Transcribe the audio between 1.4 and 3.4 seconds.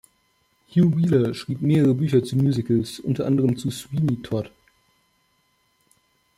mehrere Bücher zu Musicals, unter